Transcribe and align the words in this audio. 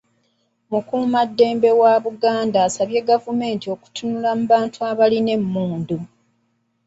Mukuumaddamula 0.69 1.71
wa 1.81 1.93
Buganda 2.05 2.57
asabye 2.67 2.99
gavumenti 3.09 3.65
okutunula 3.75 4.29
mu 4.37 4.43
bantu 4.51 4.77
abalina 4.89 5.31
emmundu. 5.37 5.97